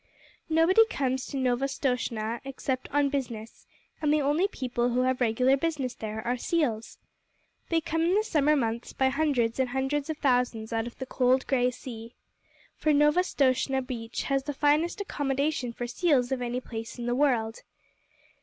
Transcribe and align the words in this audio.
Nobody 0.49 0.83
comes 0.87 1.27
to 1.27 1.37
Novastoshnah 1.37 2.41
except 2.43 2.89
on 2.89 3.09
business, 3.09 3.67
and 4.01 4.11
the 4.11 4.19
only 4.19 4.47
people 4.47 4.89
who 4.89 5.01
have 5.03 5.21
regular 5.21 5.55
business 5.55 5.93
there 5.93 6.25
are 6.25 6.37
the 6.37 6.41
seals. 6.41 6.97
They 7.69 7.81
come 7.81 8.01
in 8.01 8.15
the 8.15 8.23
summer 8.23 8.55
months 8.55 8.93
by 8.93 9.09
hundreds 9.09 9.59
and 9.59 9.69
hundreds 9.69 10.09
of 10.09 10.17
thousands 10.17 10.73
out 10.73 10.87
of 10.87 10.97
the 10.97 11.05
cold 11.05 11.45
gray 11.45 11.69
sea. 11.69 12.15
For 12.77 12.91
Novastoshnah 12.91 13.83
Beach 13.83 14.23
has 14.23 14.41
the 14.45 14.53
finest 14.55 15.01
accommodation 15.01 15.71
for 15.71 15.85
seals 15.85 16.31
of 16.31 16.41
any 16.41 16.61
place 16.61 16.97
in 16.97 17.03
all 17.03 17.07
the 17.09 17.15
world. 17.21 17.61